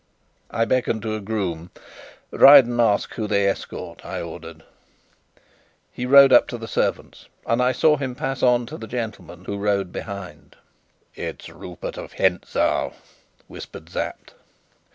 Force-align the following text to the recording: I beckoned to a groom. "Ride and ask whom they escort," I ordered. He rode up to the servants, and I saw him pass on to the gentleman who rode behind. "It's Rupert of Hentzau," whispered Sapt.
I 0.49 0.65
beckoned 0.65 1.03
to 1.03 1.13
a 1.13 1.19
groom. 1.21 1.69
"Ride 2.31 2.65
and 2.65 2.81
ask 2.81 3.13
whom 3.13 3.27
they 3.27 3.47
escort," 3.47 4.03
I 4.03 4.19
ordered. 4.19 4.63
He 5.91 6.07
rode 6.07 6.33
up 6.33 6.47
to 6.47 6.57
the 6.57 6.67
servants, 6.67 7.27
and 7.45 7.61
I 7.61 7.71
saw 7.71 7.97
him 7.97 8.15
pass 8.15 8.41
on 8.41 8.65
to 8.65 8.79
the 8.79 8.87
gentleman 8.87 9.45
who 9.45 9.59
rode 9.59 9.91
behind. 9.91 10.55
"It's 11.13 11.49
Rupert 11.49 11.97
of 11.97 12.13
Hentzau," 12.13 12.93
whispered 13.47 13.89
Sapt. 13.91 14.33